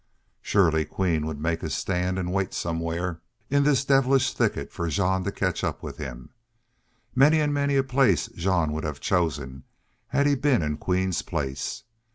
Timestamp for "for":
4.71-4.87